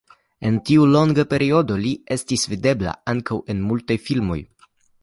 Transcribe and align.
En 0.49 0.55
tiu 0.69 0.87
longa 0.95 1.25
periodo 1.35 1.77
li 1.83 1.93
estis 2.17 2.49
videbla 2.55 2.95
ankaŭ 3.15 3.41
en 3.55 3.65
mutaj 3.71 4.01
filmoj. 4.09 4.43